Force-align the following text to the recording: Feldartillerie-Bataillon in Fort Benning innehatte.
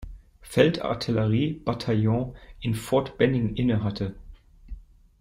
Feldartillerie-Bataillon 0.41 2.33
in 2.61 2.73
Fort 2.73 3.19
Benning 3.19 3.53
innehatte. 3.55 4.15